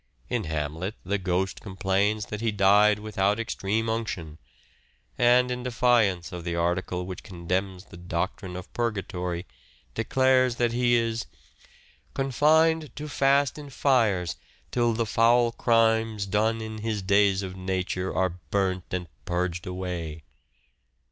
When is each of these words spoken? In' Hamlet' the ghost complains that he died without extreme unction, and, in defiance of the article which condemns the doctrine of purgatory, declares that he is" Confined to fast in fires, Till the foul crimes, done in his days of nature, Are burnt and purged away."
In' 0.29 0.45
Hamlet' 0.45 0.95
the 1.05 1.19
ghost 1.19 1.61
complains 1.61 2.25
that 2.25 2.41
he 2.41 2.51
died 2.51 2.97
without 2.97 3.39
extreme 3.39 3.87
unction, 3.87 4.39
and, 5.15 5.51
in 5.51 5.61
defiance 5.61 6.31
of 6.31 6.43
the 6.43 6.55
article 6.55 7.05
which 7.05 7.21
condemns 7.21 7.85
the 7.85 7.97
doctrine 7.97 8.55
of 8.55 8.73
purgatory, 8.73 9.45
declares 9.93 10.55
that 10.55 10.71
he 10.73 10.95
is" 10.95 11.27
Confined 12.15 12.95
to 12.95 13.07
fast 13.07 13.59
in 13.59 13.69
fires, 13.69 14.37
Till 14.71 14.93
the 14.93 15.05
foul 15.05 15.51
crimes, 15.51 16.25
done 16.25 16.61
in 16.61 16.79
his 16.79 17.03
days 17.03 17.43
of 17.43 17.55
nature, 17.55 18.11
Are 18.11 18.39
burnt 18.49 18.85
and 18.89 19.07
purged 19.25 19.67
away." 19.67 20.23